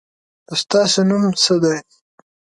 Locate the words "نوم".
1.09-1.23